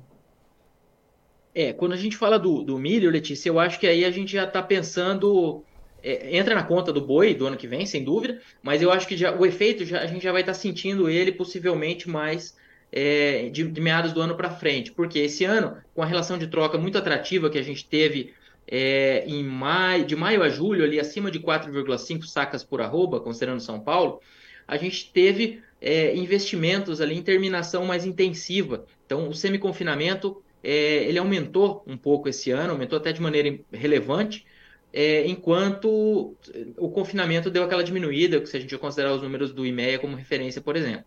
É, 1.54 1.72
quando 1.72 1.92
a 1.92 1.96
gente 1.96 2.16
fala 2.16 2.38
do, 2.38 2.62
do 2.62 2.78
milho, 2.78 3.10
Letícia, 3.10 3.50
eu 3.50 3.60
acho 3.60 3.78
que 3.78 3.86
aí 3.86 4.04
a 4.04 4.10
gente 4.10 4.32
já 4.32 4.44
está 4.44 4.62
pensando. 4.62 5.62
É, 6.02 6.36
entra 6.36 6.54
na 6.54 6.64
conta 6.64 6.92
do 6.92 7.00
boi 7.00 7.34
do 7.34 7.46
ano 7.46 7.56
que 7.56 7.66
vem, 7.66 7.86
sem 7.86 8.02
dúvida, 8.02 8.40
mas 8.62 8.82
eu 8.82 8.90
acho 8.90 9.06
que 9.06 9.16
já, 9.16 9.34
o 9.34 9.46
efeito 9.46 9.84
já, 9.84 10.00
a 10.00 10.06
gente 10.06 10.22
já 10.22 10.32
vai 10.32 10.42
estar 10.42 10.52
tá 10.52 10.58
sentindo 10.58 11.08
ele 11.08 11.32
possivelmente 11.32 12.08
mais 12.08 12.56
é, 12.90 13.48
de, 13.50 13.64
de 13.64 13.80
meados 13.80 14.12
do 14.12 14.20
ano 14.20 14.36
para 14.36 14.50
frente, 14.50 14.92
porque 14.92 15.20
esse 15.20 15.44
ano, 15.44 15.76
com 15.94 16.02
a 16.02 16.06
relação 16.06 16.36
de 16.36 16.46
troca 16.46 16.76
muito 16.76 16.98
atrativa 16.98 17.48
que 17.48 17.58
a 17.58 17.62
gente 17.62 17.86
teve 17.86 18.34
é, 18.66 19.24
em 19.26 19.42
maio, 19.42 20.04
de 20.04 20.16
maio 20.16 20.42
a 20.42 20.48
julho, 20.48 20.84
ali 20.84 20.98
acima 21.00 21.30
de 21.30 21.40
4,5 21.40 22.24
sacas 22.24 22.62
por 22.62 22.80
arroba, 22.80 23.20
considerando 23.20 23.60
São 23.60 23.80
Paulo, 23.80 24.20
a 24.66 24.76
gente 24.76 25.10
teve 25.12 25.62
é, 25.80 26.14
investimentos 26.16 27.00
ali 27.00 27.16
em 27.16 27.22
terminação 27.22 27.84
mais 27.84 28.04
intensiva. 28.04 28.86
Então, 29.04 29.28
o 29.28 29.34
semi-confinamento 29.34 30.42
é, 30.62 31.04
ele 31.04 31.18
aumentou 31.18 31.82
um 31.86 31.96
pouco 31.96 32.28
esse 32.28 32.50
ano, 32.50 32.72
aumentou 32.72 32.98
até 32.98 33.12
de 33.12 33.20
maneira 33.20 33.58
relevante, 33.72 34.46
é, 34.92 35.26
enquanto 35.26 36.36
o 36.76 36.90
confinamento 36.90 37.50
deu 37.50 37.64
aquela 37.64 37.82
diminuída, 37.82 38.44
se 38.44 38.56
a 38.56 38.60
gente 38.60 38.76
considerar 38.76 39.14
os 39.14 39.22
números 39.22 39.52
do 39.52 39.64
IMEA 39.64 39.98
como 39.98 40.16
referência, 40.16 40.60
por 40.60 40.76
exemplo. 40.76 41.04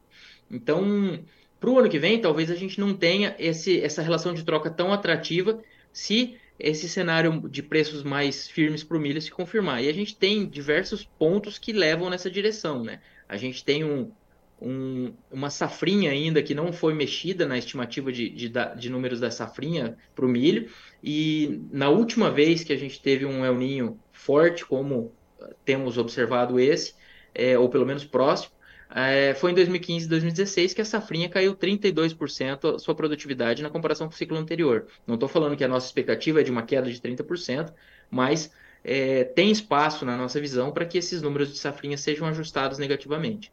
Então, 0.49 1.23
para 1.59 1.69
o 1.69 1.79
ano 1.79 1.89
que 1.89 1.99
vem, 1.99 2.19
talvez 2.19 2.49
a 2.49 2.55
gente 2.55 2.79
não 2.79 2.93
tenha 2.93 3.35
esse, 3.37 3.79
essa 3.81 4.01
relação 4.01 4.33
de 4.33 4.43
troca 4.43 4.69
tão 4.69 4.91
atrativa 4.91 5.61
se 5.91 6.37
esse 6.57 6.87
cenário 6.87 7.47
de 7.49 7.61
preços 7.61 8.01
mais 8.01 8.47
firmes 8.47 8.83
para 8.83 8.97
o 8.97 8.99
milho 8.99 9.21
se 9.21 9.31
confirmar. 9.31 9.83
E 9.83 9.89
a 9.89 9.93
gente 9.93 10.15
tem 10.15 10.47
diversos 10.47 11.03
pontos 11.03 11.57
que 11.59 11.73
levam 11.73 12.09
nessa 12.09 12.29
direção. 12.29 12.83
Né? 12.83 13.01
A 13.27 13.37
gente 13.37 13.63
tem 13.63 13.83
um, 13.83 14.11
um, 14.61 15.13
uma 15.31 15.49
safrinha 15.49 16.11
ainda 16.11 16.41
que 16.41 16.55
não 16.55 16.71
foi 16.71 16.93
mexida 16.93 17.45
na 17.45 17.57
estimativa 17.57 18.11
de, 18.11 18.29
de, 18.29 18.51
de 18.77 18.89
números 18.89 19.19
da 19.19 19.29
safrinha 19.29 19.97
para 20.15 20.25
o 20.25 20.29
milho. 20.29 20.69
E 21.03 21.61
na 21.71 21.89
última 21.89 22.31
vez 22.31 22.63
que 22.63 22.73
a 22.73 22.77
gente 22.77 23.01
teve 23.01 23.25
um 23.25 23.45
El 23.45 23.55
Ninho 23.55 23.99
forte, 24.11 24.65
como 24.65 25.13
temos 25.63 25.97
observado 25.97 26.59
esse, 26.59 26.93
é, 27.33 27.57
ou 27.57 27.69
pelo 27.69 27.85
menos 27.85 28.05
próximo, 28.05 28.55
é, 28.89 29.33
foi 29.33 29.51
em 29.51 29.55
2015 29.55 30.05
e 30.05 30.09
2016 30.09 30.73
que 30.73 30.81
a 30.81 30.85
safrinha 30.85 31.27
caiu 31.27 31.55
32% 31.55 32.75
a 32.75 32.79
sua 32.79 32.95
produtividade 32.95 33.61
na 33.61 33.69
comparação 33.69 34.07
com 34.07 34.13
o 34.13 34.17
ciclo 34.17 34.37
anterior. 34.37 34.87
Não 35.05 35.15
estou 35.15 35.27
falando 35.27 35.57
que 35.57 35.63
a 35.63 35.67
nossa 35.67 35.87
expectativa 35.87 36.39
é 36.39 36.43
de 36.43 36.51
uma 36.51 36.63
queda 36.63 36.89
de 36.89 36.99
30%, 37.01 37.73
mas 38.09 38.51
é, 38.83 39.23
tem 39.23 39.51
espaço 39.51 40.05
na 40.05 40.15
nossa 40.15 40.39
visão 40.39 40.71
para 40.71 40.85
que 40.85 40.97
esses 40.97 41.21
números 41.21 41.51
de 41.51 41.57
safrinha 41.57 41.97
sejam 41.97 42.27
ajustados 42.27 42.77
negativamente. 42.77 43.51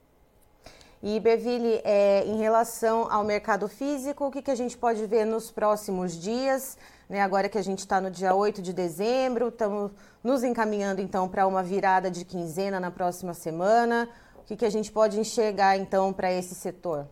E 1.02 1.18
Beville, 1.18 1.80
é, 1.82 2.24
em 2.24 2.38
relação 2.38 3.10
ao 3.10 3.24
mercado 3.24 3.68
físico, 3.68 4.26
o 4.26 4.30
que, 4.30 4.40
que 4.40 4.50
a 4.52 4.54
gente 4.54 4.78
pode 4.78 5.04
ver 5.06 5.24
nos 5.24 5.50
próximos 5.50 6.12
dias? 6.12 6.78
Né, 7.08 7.20
agora 7.20 7.48
que 7.48 7.58
a 7.58 7.62
gente 7.62 7.80
está 7.80 8.00
no 8.00 8.08
dia 8.08 8.32
8 8.34 8.62
de 8.62 8.72
dezembro, 8.72 9.48
estamos 9.48 9.90
nos 10.22 10.44
encaminhando 10.44 11.00
então 11.00 11.28
para 11.28 11.44
uma 11.44 11.60
virada 11.60 12.08
de 12.08 12.24
quinzena 12.24 12.78
na 12.78 12.90
próxima 12.90 13.34
semana. 13.34 14.08
O 14.38 14.44
que, 14.44 14.54
que 14.54 14.64
a 14.64 14.70
gente 14.70 14.92
pode 14.92 15.18
enxergar 15.18 15.76
então 15.76 16.12
para 16.12 16.32
esse 16.32 16.54
setor? 16.54 17.08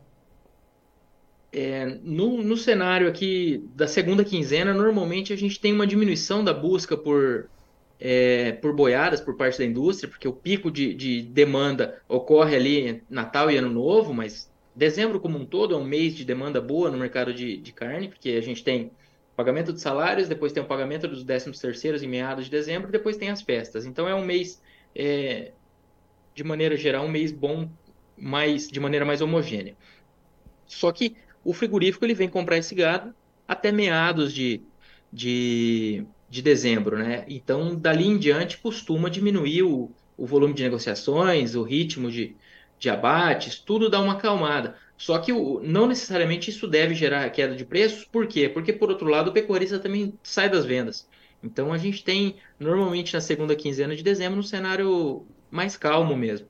É, 1.53 1.99
no, 2.05 2.45
no 2.45 2.57
cenário 2.57 3.09
aqui 3.09 3.69
da 3.75 3.89
segunda 3.89 4.25
quinzena, 4.25 4.73
normalmente 4.73 5.33
a 5.33 5.37
gente 5.37 5.59
tem 5.59 5.73
uma 5.73 5.87
diminuição 5.87 6.45
da 6.45 6.55
busca 6.55 6.97
por, 6.97 7.51
é, 8.01 8.53
por 8.53 8.75
boiadas 8.75 9.21
por 9.21 9.37
parte 9.37 9.59
da 9.59 9.65
indústria, 9.65 10.09
porque 10.09 10.27
o 10.27 10.33
pico 10.33 10.71
de, 10.71 10.95
de, 10.95 11.23
demanda 11.23 12.01
ocorre 12.09 12.57
ali 12.57 13.03
Natal 13.11 13.51
e 13.51 13.57
Ano 13.59 13.69
Novo, 13.69 14.15
mas 14.15 14.51
dezembro 14.75 15.21
como 15.21 15.39
um 15.39 15.45
todo 15.45 15.75
é 15.75 15.77
um 15.77 15.85
mês 15.85 16.15
de 16.15 16.25
demanda 16.25 16.61
boa 16.61 16.91
no 16.91 16.97
mercado 16.97 17.35
de, 17.35 17.59
de 17.59 17.73
carne, 17.73 18.09
porque 18.09 18.31
a 18.31 18.41
gente 18.41 18.65
tem 18.65 18.91
pagamento 19.37 19.73
de 19.73 19.81
salários, 19.81 20.29
depois 20.29 20.53
tem 20.53 20.63
o 20.63 20.67
pagamento 20.67 21.07
dos 21.07 21.23
décimos 21.23 21.59
terceiros 21.59 22.03
em 22.03 22.09
meados 22.09 22.47
de 22.47 22.51
dezembro, 22.51 22.91
depois 22.91 23.19
tem 23.19 23.29
as 23.29 23.43
festas. 23.43 23.85
Então 23.85 24.09
é 24.09 24.15
um 24.15 24.25
mês, 24.25 24.63
é, 24.95 25.53
de 26.35 26.43
maneira 26.43 26.77
geral, 26.77 27.05
um 27.05 27.11
mês 27.11 27.31
bom, 27.31 27.69
mais 28.17 28.69
de 28.69 28.81
maneira 28.81 29.05
mais 29.05 29.21
homogênea. 29.21 29.77
Só 30.67 30.91
que 30.91 31.17
o 31.45 31.53
frigorífico 31.53 32.05
ele 32.05 32.15
vem 32.15 32.29
comprar 32.29 32.57
esse 32.57 32.75
gado 32.75 33.15
até 33.47 33.73
meados 33.73 34.33
de, 34.33 34.63
de, 35.13 36.07
de 36.31 36.41
dezembro, 36.41 36.97
né? 36.97 37.25
Então, 37.29 37.75
dali 37.75 38.07
em 38.07 38.17
diante, 38.17 38.59
costuma 38.59 39.11
diminuir 39.11 39.65
o, 39.65 39.91
o 40.17 40.25
volume 40.25 40.55
de 40.55 40.63
negociações, 40.63 41.57
o 41.57 41.63
ritmo 41.65 42.11
de, 42.11 42.37
de 42.79 42.89
abates, 42.89 43.59
tudo 43.59 43.91
dá 43.91 44.01
uma 44.01 44.13
acalmada. 44.13 44.77
Só 44.97 45.19
que 45.19 45.33
o, 45.33 45.61
não 45.61 45.89
necessariamente 45.89 46.51
isso 46.51 46.69
deve 46.69 46.95
gerar 46.95 47.29
queda 47.31 47.57
de 47.57 47.65
preços, 47.65 48.05
por 48.05 48.29
quê? 48.29 48.49
Porque, 48.49 48.73
por 48.73 48.91
outro 48.91 49.09
lado, 49.09 49.31
o 49.31 49.33
pecuarista 49.33 49.79
também 49.81 50.15
sai 50.23 50.49
das 50.49 50.65
vendas. 50.65 51.09
Então, 51.43 51.73
a 51.73 51.79
gente 51.79 52.05
tem, 52.05 52.37
normalmente, 52.59 53.13
na 53.13 53.21
segunda 53.21 53.57
quinzena 53.57 53.97
de 53.97 54.03
dezembro, 54.03 54.39
um 54.39 54.43
cenário 54.43 55.27
mais 55.51 55.77
calmo 55.77 56.17
mesmo. 56.17 56.47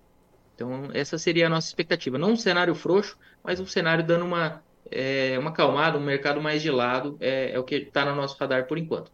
Então, 0.54 0.90
essa 0.92 1.16
seria 1.16 1.46
a 1.46 1.50
nossa 1.50 1.68
expectativa. 1.68 2.18
Não 2.18 2.32
um 2.32 2.37
cenário 2.37 2.75
frouxo, 2.75 3.16
mas 3.42 3.60
um 3.60 3.66
cenário 3.66 4.04
dando 4.04 4.26
uma 4.26 4.62
é, 4.90 5.38
uma 5.38 5.52
calmada, 5.52 5.96
um 5.96 6.04
mercado 6.04 6.40
mais 6.40 6.60
gelado, 6.60 7.16
é, 7.20 7.52
é 7.52 7.58
o 7.58 7.64
que 7.64 7.76
está 7.76 8.04
no 8.04 8.14
nosso 8.14 8.37
radar 8.38 8.66
por 8.66 8.76
enquanto. 8.76 9.10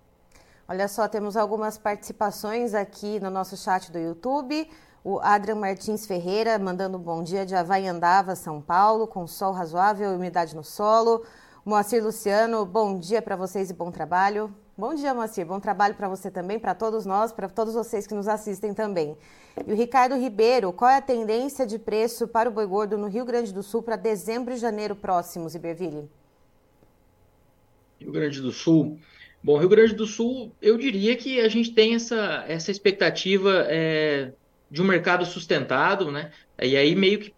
Olha 0.68 0.88
só, 0.88 1.06
temos 1.06 1.37
algumas 1.37 1.78
participações 1.78 2.75
aqui 2.75 3.20
no 3.20 3.30
nosso 3.30 3.56
chat 3.56 3.92
do 3.92 4.00
YouTube. 4.00 4.68
O 5.04 5.20
Adrian 5.20 5.54
Martins 5.54 6.04
Ferreira 6.04 6.58
mandando 6.58 6.99
um 6.99 7.00
bom 7.00 7.23
dia 7.23 7.46
de 7.46 7.54
Havaiandava, 7.54 8.35
São 8.35 8.61
Paulo, 8.61 9.06
com 9.06 9.28
sol 9.28 9.52
razoável 9.52 10.12
e 10.12 10.16
umidade 10.16 10.56
no 10.56 10.64
solo. 10.64 11.25
Moacir 11.64 12.02
Luciano, 12.02 12.66
bom 12.66 12.99
dia 12.99 13.23
para 13.23 13.37
vocês 13.37 13.70
e 13.70 13.75
bom 13.75 13.92
trabalho. 13.92 14.52
Bom 14.76 14.92
dia, 14.92 15.14
Moacir. 15.14 15.46
Bom 15.46 15.61
trabalho 15.61 15.94
para 15.94 16.08
você 16.08 16.32
também, 16.32 16.58
para 16.58 16.75
todos 16.75 17.06
nós, 17.06 17.30
para 17.30 17.49
todos 17.49 17.75
vocês 17.75 18.04
que 18.04 18.14
nos 18.14 18.26
assistem 18.26 18.75
também. 18.75 19.16
E 19.64 19.73
o 19.73 19.76
Ricardo 19.76 20.16
Ribeiro, 20.16 20.73
qual 20.73 20.90
é 20.90 20.96
a 20.96 21.00
tendência 21.00 21.64
de 21.64 21.78
preço 21.78 22.26
para 22.26 22.49
o 22.49 22.52
boi 22.52 22.66
gordo 22.66 22.99
no 22.99 23.06
Rio 23.06 23.25
Grande 23.25 23.54
do 23.54 23.62
Sul 23.62 23.85
para 23.85 23.94
dezembro 23.94 24.52
e 24.52 24.56
janeiro 24.56 24.96
próximos, 24.96 25.54
Iberville? 25.54 26.11
Rio 28.00 28.11
Grande 28.11 28.40
do 28.40 28.50
Sul. 28.50 28.99
Bom, 29.43 29.59
Rio 29.59 29.69
Grande 29.69 29.95
do 29.95 30.07
Sul, 30.07 30.52
eu 30.61 30.76
diria 30.76 31.14
que 31.16 31.40
a 31.40 31.49
gente 31.49 31.73
tem 31.73 31.95
essa, 31.95 32.45
essa 32.49 32.71
expectativa 32.71 33.64
é, 33.69 34.33
de 34.71 34.83
um 34.83 34.85
mercado 34.85 35.25
sustentado, 35.25 36.11
né? 36.11 36.33
E 36.61 36.76
aí 36.76 36.95
meio 36.95 37.21
que 37.21 37.35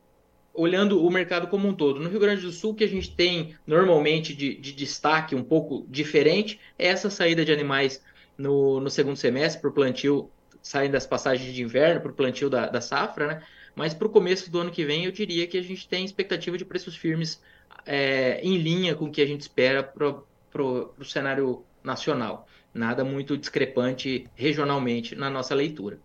olhando 0.55 1.05
o 1.05 1.11
mercado 1.11 1.47
como 1.47 1.69
um 1.69 1.75
todo. 1.75 2.01
No 2.01 2.09
Rio 2.09 2.19
Grande 2.19 2.43
do 2.43 2.51
Sul, 2.51 2.75
que 2.75 2.83
a 2.83 2.89
gente 2.89 3.15
tem 3.15 3.55
normalmente 3.67 4.35
de, 4.35 4.57
de 4.57 4.73
destaque 4.73 5.35
um 5.35 5.45
pouco 5.45 5.87
diferente 5.89 6.59
é 6.77 6.89
essa 6.89 7.09
saída 7.09 7.45
de 7.45 7.53
animais 7.53 8.03
no, 8.37 8.81
no 8.81 8.91
segundo 8.91 9.17
semestre 9.17 9.61
para 9.61 9.71
o 9.71 9.73
plantio, 9.73 10.31
saindo 10.61 10.93
das 10.93 11.07
passagens 11.07 11.55
de 11.55 11.63
inverno 11.63 12.01
para 12.01 12.11
o 12.11 12.15
plantio 12.15 12.51
da, 12.51 12.67
da 12.67 12.81
safra, 12.81 13.27
né? 13.27 13.43
Mas 13.75 13.95
para 13.95 14.09
o 14.09 14.11
começo 14.11 14.51
do 14.51 14.59
ano 14.59 14.73
que 14.73 14.85
vem, 14.85 15.05
eu 15.05 15.13
diria 15.13 15.47
que 15.47 15.57
a 15.57 15.63
gente 15.63 15.87
tem 15.87 16.05
expectativa 16.05 16.59
de 16.59 16.65
preços 16.65 16.97
firmes 16.97 17.41
é, 17.87 18.41
em 18.43 18.59
linha 18.59 18.97
com 18.97 19.05
o 19.05 19.11
que 19.11 19.23
a 19.23 19.27
gente 19.27 19.43
espera 19.43 19.85
para 19.85 20.63
o 20.63 21.05
cenário 21.05 21.65
nacional. 21.83 22.47
Nada 22.73 23.05
muito 23.05 23.37
discrepante 23.37 24.29
regionalmente 24.35 25.15
na 25.15 25.31
nossa 25.31 25.55
leitura 25.55 25.99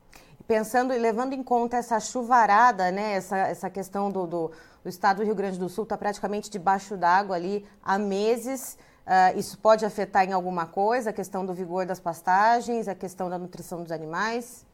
pensando 0.47 0.93
e 0.93 0.97
levando 0.97 1.33
em 1.33 1.43
conta 1.43 1.77
essa 1.77 1.99
chuvarada, 1.99 2.91
né, 2.91 3.13
essa, 3.13 3.37
essa 3.37 3.69
questão 3.69 4.11
do, 4.11 4.27
do, 4.27 4.51
do 4.83 4.89
estado 4.89 5.17
do 5.17 5.23
Rio 5.23 5.35
Grande 5.35 5.57
do 5.57 5.69
Sul 5.69 5.83
está 5.83 5.97
praticamente 5.97 6.49
debaixo 6.49 6.97
d'água 6.97 7.35
ali 7.35 7.65
há 7.83 7.97
meses. 7.97 8.77
Uh, 9.05 9.37
isso 9.37 9.57
pode 9.57 9.85
afetar 9.85 10.27
em 10.27 10.31
alguma 10.31 10.65
coisa 10.65 11.09
a 11.09 11.13
questão 11.13 11.45
do 11.45 11.53
vigor 11.53 11.85
das 11.85 11.99
pastagens, 11.99 12.87
a 12.87 12.95
questão 12.95 13.29
da 13.29 13.37
nutrição 13.37 13.83
dos 13.83 13.91
animais? 13.91 14.65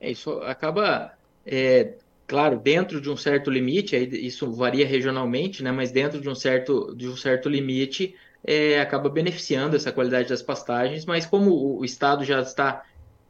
É, 0.00 0.10
isso 0.10 0.40
acaba, 0.42 1.12
é, 1.44 1.94
claro, 2.26 2.58
dentro 2.58 3.00
de 3.00 3.10
um 3.10 3.16
certo 3.16 3.50
limite, 3.50 3.96
isso 3.96 4.50
varia 4.52 4.86
regionalmente, 4.86 5.62
né, 5.62 5.72
mas 5.72 5.90
dentro 5.90 6.20
de 6.20 6.28
um 6.28 6.34
certo, 6.34 6.94
de 6.94 7.08
um 7.08 7.16
certo 7.16 7.48
limite, 7.48 8.14
é, 8.44 8.80
acaba 8.80 9.08
beneficiando 9.08 9.76
essa 9.76 9.92
qualidade 9.92 10.28
das 10.28 10.42
pastagens, 10.42 11.04
mas 11.04 11.26
como 11.26 11.78
o, 11.78 11.84
estado 11.84 12.24
já 12.24 12.40
está 12.40 12.84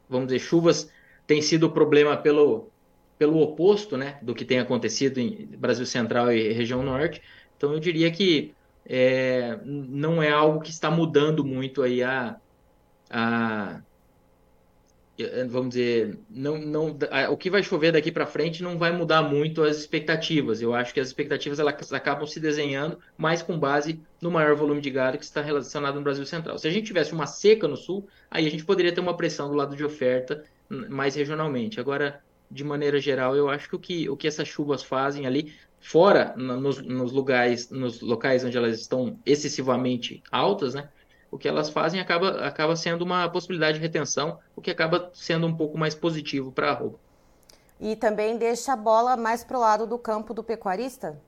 vamos 0.09 0.27
dizer, 0.27 0.39
chuvas 0.39 0.91
têm 1.27 1.41
sido 1.41 1.67
o 1.67 1.71
problema 1.71 2.17
pelo, 2.17 2.71
pelo 3.17 3.39
oposto 3.39 3.95
né, 3.95 4.17
do 4.21 4.33
que 4.33 4.43
tem 4.43 4.59
acontecido 4.59 5.19
em 5.19 5.45
Brasil 5.45 5.85
Central 5.85 6.33
e 6.33 6.51
região 6.51 6.81
Norte. 6.81 7.21
Então, 7.55 7.73
eu 7.73 7.79
diria 7.79 8.09
que 8.09 8.55
é, 8.85 9.59
não 9.63 10.21
é 10.23 10.31
algo 10.31 10.61
que 10.61 10.71
está 10.71 10.89
mudando 10.89 11.45
muito 11.45 11.83
aí 11.83 12.01
a, 12.01 12.37
a 13.09 13.81
vamos 15.49 15.69
dizer, 15.69 16.17
não, 16.29 16.57
não, 16.57 16.97
o 17.29 17.37
que 17.37 17.49
vai 17.49 17.61
chover 17.61 17.91
daqui 17.91 18.11
para 18.11 18.25
frente 18.25 18.63
não 18.63 18.77
vai 18.77 18.91
mudar 18.91 19.21
muito 19.21 19.63
as 19.63 19.77
expectativas. 19.77 20.61
Eu 20.61 20.73
acho 20.73 20.93
que 20.93 20.99
as 20.99 21.07
expectativas 21.07 21.59
elas 21.59 21.91
acabam 21.93 22.25
se 22.25 22.39
desenhando 22.39 22.97
mais 23.17 23.41
com 23.41 23.57
base 23.57 23.99
no 24.21 24.31
maior 24.31 24.55
volume 24.55 24.81
de 24.81 24.89
gado 24.89 25.17
que 25.17 25.23
está 25.23 25.41
relacionado 25.41 25.95
no 25.95 26.01
Brasil 26.01 26.25
Central. 26.25 26.57
Se 26.57 26.67
a 26.67 26.71
gente 26.71 26.87
tivesse 26.87 27.13
uma 27.13 27.25
seca 27.25 27.67
no 27.67 27.75
sul, 27.75 28.07
aí 28.29 28.47
a 28.47 28.51
gente 28.51 28.65
poderia 28.65 28.91
ter 28.91 29.01
uma 29.01 29.15
pressão 29.15 29.49
do 29.49 29.55
lado 29.55 29.75
de 29.75 29.83
oferta 29.83 30.43
mais 30.69 31.15
regionalmente. 31.15 31.79
Agora, 31.79 32.21
de 32.49 32.63
maneira 32.63 32.99
geral, 32.99 33.35
eu 33.35 33.49
acho 33.49 33.69
que 33.69 33.75
o 33.75 33.79
que, 33.79 34.09
o 34.09 34.17
que 34.17 34.27
essas 34.27 34.47
chuvas 34.47 34.83
fazem 34.83 35.25
ali, 35.25 35.53
fora 35.79 36.33
nos, 36.35 36.81
nos 36.81 37.11
lugares, 37.11 37.69
nos 37.69 38.01
locais 38.01 38.43
onde 38.43 38.57
elas 38.57 38.79
estão 38.79 39.19
excessivamente 39.25 40.21
altas, 40.31 40.73
né? 40.73 40.89
O 41.31 41.37
que 41.37 41.47
elas 41.47 41.69
fazem 41.69 41.99
acaba, 41.99 42.45
acaba 42.45 42.75
sendo 42.75 43.03
uma 43.03 43.29
possibilidade 43.29 43.77
de 43.77 43.83
retenção, 43.83 44.39
o 44.55 44.61
que 44.61 44.71
acaba 44.71 45.09
sendo 45.13 45.45
um 45.47 45.55
pouco 45.55 45.77
mais 45.77 45.93
positivo 45.93 46.51
para 46.51 46.69
a 46.69 46.71
arroba. 46.71 46.99
E 47.79 47.95
também 47.95 48.37
deixa 48.37 48.73
a 48.73 48.75
bola 48.75 49.15
mais 49.15 49.43
para 49.43 49.57
o 49.57 49.61
lado 49.61 49.87
do 49.87 49.97
campo 49.97 50.33
do 50.33 50.43
pecuarista? 50.43 51.19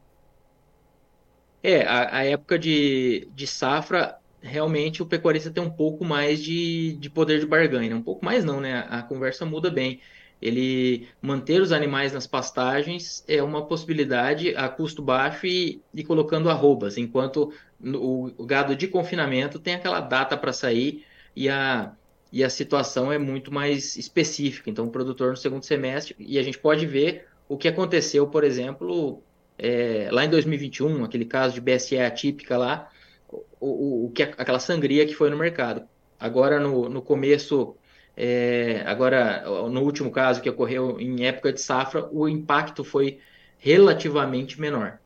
É, 1.63 1.86
a, 1.86 2.17
a, 2.17 2.25
época 2.25 2.58
de, 2.58 3.29
de 3.34 3.48
safra, 3.48 4.17
realmente 4.41 5.01
o 5.01 5.05
pecuarista 5.05 5.51
tem 5.51 5.63
um 5.63 5.70
pouco 5.70 6.03
mais 6.03 6.41
de, 6.41 6.93
de 6.93 7.10
poder 7.10 7.39
de 7.39 7.46
barganha. 7.46 7.89
Né? 7.89 7.96
Um 7.96 8.01
pouco 8.01 8.25
mais 8.25 8.43
não, 8.43 8.60
né? 8.60 8.86
A, 8.89 9.00
a 9.00 9.03
conversa 9.03 9.46
muda 9.46 9.70
bem. 9.70 10.01
Ele 10.41 11.07
manter 11.21 11.62
os 11.62 11.71
animais 11.71 12.13
nas 12.13 12.25
pastagens 12.25 13.24
é 13.27 13.43
uma 13.43 13.65
possibilidade 13.65 14.55
a 14.55 14.67
custo 14.67 15.01
baixo 15.01 15.45
e, 15.45 15.81
e 15.93 16.03
colocando 16.03 16.50
arrobas, 16.50 16.98
enquanto 16.98 17.53
o, 17.79 18.31
o 18.38 18.45
gado 18.45 18.75
de 18.75 18.88
confinamento 18.88 19.60
tem 19.60 19.75
aquela 19.75 20.00
data 20.00 20.36
para 20.36 20.51
sair 20.51 21.05
e 21.36 21.48
a, 21.48 21.93
e 22.31 22.43
a 22.43 22.50
situação 22.50 23.12
é 23.12 23.17
muito 23.17 23.53
mais 23.53 23.95
específica. 23.98 24.69
Então, 24.69 24.88
o 24.88 24.91
produtor 24.91 25.31
no 25.31 25.38
segundo 25.38 25.63
semestre, 25.63 26.15
e 26.17 26.39
a 26.39 26.43
gente 26.43 26.57
pode 26.57 26.86
ver 26.88 27.27
o 27.48 27.57
que 27.57 27.67
aconteceu, 27.67 28.25
por 28.27 28.43
exemplo, 28.43 29.21
é, 29.57 30.10
lá 30.12 30.25
em 30.25 30.29
2021, 30.29 31.03
aquele 31.03 31.25
caso 31.25 31.53
de 31.53 31.62
BSE 31.62 32.00
atípica 32.00 32.57
lá, 32.57 32.89
o, 33.29 33.43
o, 33.60 34.05
o 34.05 34.12
que 34.12 34.24
aquela 34.24 34.60
sangria 34.60 35.05
que 35.05 35.13
foi 35.13 35.29
no 35.29 35.38
mercado. 35.38 35.83
Agora, 36.19 36.60
no, 36.60 36.88
no 36.89 37.01
começo 37.01 37.75
é, 38.15 38.84
agora, 38.86 39.44
no 39.70 39.82
último 39.82 40.12
caso 40.12 40.41
que 40.41 40.50
ocorreu 40.50 41.00
em 41.00 41.25
época 41.25 41.53
de 41.53 41.62
safra, 41.62 42.08
o 42.12 42.27
impacto 42.27 42.84
foi 42.84 43.20
relativamente 43.58 44.60
menor. 44.60 45.00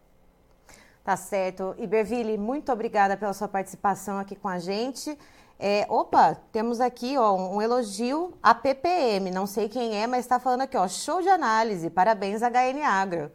Tá 1.03 1.15
certo. 1.15 1.75
Iberville, 1.77 2.38
muito 2.38 2.71
obrigada 2.71 3.15
pela 3.15 3.33
sua 3.33 3.47
participação 3.47 4.17
aqui 4.17 4.35
com 4.35 4.47
a 4.47 4.57
gente. 4.57 5.15
É, 5.59 5.85
opa, 5.88 6.35
temos 6.51 6.81
aqui 6.81 7.17
ó, 7.17 7.35
um 7.35 7.62
elogio 7.62 8.33
à 8.41 8.55
PPM. 8.55 9.29
Não 9.29 9.45
sei 9.45 9.69
quem 9.69 10.01
é, 10.01 10.07
mas 10.07 10.21
está 10.21 10.39
falando 10.39 10.62
aqui, 10.62 10.75
ó, 10.75 10.88
show 10.88 11.21
de 11.21 11.29
análise. 11.29 11.89
Parabéns, 11.89 12.41
HN 12.41 12.83
Agro. 12.83 13.31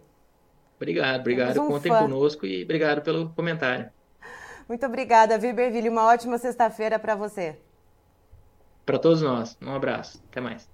Obrigado, 0.77 1.21
obrigado. 1.21 1.61
Um 1.61 1.69
Contem 1.69 1.93
fã. 1.93 2.03
conosco 2.03 2.45
e 2.45 2.65
obrigado 2.65 3.03
pelo 3.03 3.31
comentário. 3.31 3.89
Muito 4.69 4.85
obrigada, 4.85 5.39
Viberville. 5.39 5.89
Uma 5.89 6.07
ótima 6.07 6.39
sexta-feira 6.39 6.99
para 6.99 7.15
você 7.15 7.57
para 8.91 8.99
todos 8.99 9.23
nós. 9.23 9.57
Um 9.63 9.73
abraço. 9.73 10.21
Até 10.29 10.41
mais. 10.41 10.69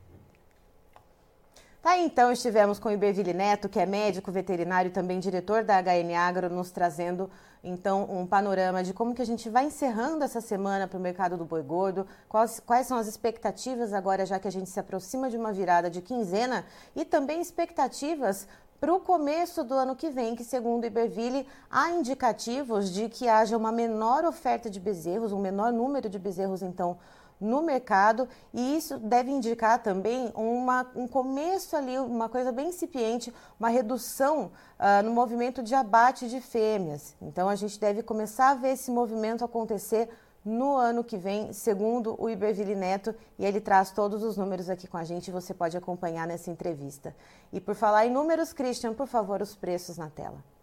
Tá, 1.82 1.98
então 1.98 2.32
estivemos 2.32 2.78
com 2.78 2.88
o 2.88 2.92
Iberville 2.92 3.34
Neto, 3.34 3.68
que 3.68 3.78
é 3.78 3.84
médico 3.84 4.32
veterinário 4.32 4.88
e 4.88 4.92
também 4.92 5.20
diretor 5.20 5.62
da 5.62 5.80
HN 5.80 6.16
Agro, 6.16 6.48
nos 6.48 6.70
trazendo 6.70 7.30
então 7.62 8.04
um 8.10 8.26
panorama 8.26 8.82
de 8.82 8.94
como 8.94 9.14
que 9.14 9.20
a 9.20 9.26
gente 9.26 9.50
vai 9.50 9.66
encerrando 9.66 10.24
essa 10.24 10.40
semana 10.40 10.88
para 10.88 10.98
o 10.98 11.00
mercado 11.00 11.36
do 11.36 11.44
boi 11.44 11.62
gordo, 11.62 12.06
quais, 12.28 12.58
quais 12.58 12.86
são 12.86 12.96
as 12.96 13.06
expectativas 13.06 13.92
agora, 13.92 14.24
já 14.24 14.38
que 14.38 14.48
a 14.48 14.50
gente 14.50 14.70
se 14.70 14.80
aproxima 14.80 15.28
de 15.28 15.36
uma 15.36 15.52
virada 15.52 15.90
de 15.90 16.00
quinzena, 16.00 16.64
e 16.96 17.04
também 17.04 17.40
expectativas 17.40 18.48
para 18.80 18.92
o 18.92 18.98
começo 18.98 19.62
do 19.62 19.74
ano 19.74 19.94
que 19.94 20.10
vem, 20.10 20.34
que 20.34 20.44
segundo 20.44 20.84
o 20.84 20.86
Iberville, 20.86 21.46
há 21.70 21.90
indicativos 21.90 22.90
de 22.90 23.08
que 23.08 23.28
haja 23.28 23.56
uma 23.56 23.70
menor 23.70 24.24
oferta 24.24 24.68
de 24.70 24.80
bezerros, 24.80 25.32
um 25.32 25.40
menor 25.40 25.72
número 25.72 26.08
de 26.08 26.18
bezerros, 26.18 26.62
então, 26.62 26.98
no 27.40 27.62
mercado 27.62 28.28
e 28.52 28.76
isso 28.76 28.98
deve 28.98 29.30
indicar 29.30 29.82
também 29.82 30.32
uma, 30.34 30.86
um 30.94 31.06
começo 31.06 31.76
ali, 31.76 31.98
uma 31.98 32.28
coisa 32.28 32.50
bem 32.50 32.68
incipiente, 32.68 33.32
uma 33.58 33.68
redução 33.68 34.50
uh, 34.78 35.02
no 35.04 35.10
movimento 35.12 35.62
de 35.62 35.74
abate 35.74 36.28
de 36.28 36.40
fêmeas. 36.40 37.14
Então 37.20 37.48
a 37.48 37.54
gente 37.54 37.78
deve 37.78 38.02
começar 38.02 38.50
a 38.50 38.54
ver 38.54 38.70
esse 38.70 38.90
movimento 38.90 39.44
acontecer 39.44 40.08
no 40.44 40.76
ano 40.76 41.02
que 41.02 41.16
vem, 41.16 41.52
segundo 41.52 42.14
o 42.22 42.30
Iberville 42.30 42.76
Neto, 42.76 43.12
e 43.36 43.44
ele 43.44 43.60
traz 43.60 43.90
todos 43.90 44.22
os 44.22 44.36
números 44.36 44.70
aqui 44.70 44.86
com 44.86 44.96
a 44.96 45.02
gente, 45.02 45.32
você 45.32 45.52
pode 45.52 45.76
acompanhar 45.76 46.24
nessa 46.24 46.52
entrevista. 46.52 47.14
E 47.52 47.60
por 47.60 47.74
falar 47.74 48.06
em 48.06 48.12
números, 48.12 48.52
Christian, 48.52 48.94
por 48.94 49.08
favor, 49.08 49.42
os 49.42 49.56
preços 49.56 49.98
na 49.98 50.08
tela. 50.08 50.55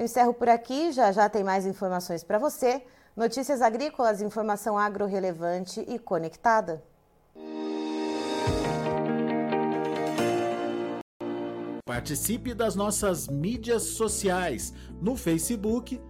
Eu 0.00 0.04
encerro 0.04 0.32
por 0.32 0.48
aqui, 0.48 0.92
já 0.92 1.12
já 1.12 1.28
tem 1.28 1.44
mais 1.44 1.66
informações 1.66 2.24
para 2.24 2.38
você. 2.38 2.82
Notícias 3.14 3.60
agrícolas, 3.60 4.22
informação 4.22 4.78
agro 4.78 5.04
relevante 5.04 5.84
e 5.86 5.98
conectada. 5.98 6.82
Participe 11.84 12.54
das 12.54 12.74
nossas 12.74 13.28
mídias 13.28 13.82
sociais 13.82 14.72
no 15.02 15.16
Facebook 15.16 16.00